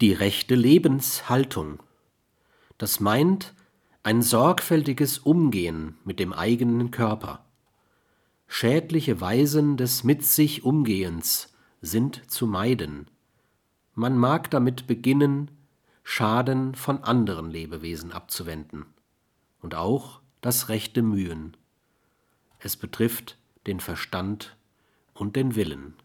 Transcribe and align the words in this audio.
Die 0.00 0.12
rechte 0.12 0.54
Lebenshaltung. 0.54 1.82
Das 2.78 3.00
meint 3.00 3.52
ein 4.04 4.22
sorgfältiges 4.22 5.18
Umgehen 5.18 5.98
mit 6.04 6.20
dem 6.20 6.32
eigenen 6.32 6.92
Körper. 6.92 7.44
Schädliche 8.46 9.20
Weisen 9.20 9.76
des 9.76 10.04
mit 10.04 10.24
sich 10.24 10.62
Umgehens 10.62 11.52
sind 11.80 12.30
zu 12.30 12.46
meiden. 12.46 13.10
Man 13.94 14.16
mag 14.16 14.52
damit 14.52 14.86
beginnen, 14.86 15.50
Schaden 16.04 16.76
von 16.76 17.02
anderen 17.02 17.50
Lebewesen 17.50 18.12
abzuwenden. 18.12 18.86
Und 19.60 19.74
auch 19.74 20.20
das 20.40 20.68
rechte 20.68 21.02
Mühen. 21.02 21.56
Es 22.60 22.76
betrifft 22.76 23.36
den 23.66 23.80
Verstand 23.80 24.56
und 25.12 25.34
den 25.34 25.56
Willen 25.56 25.96